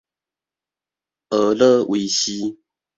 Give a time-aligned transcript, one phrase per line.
[1.29, 2.57] 呵咾唯是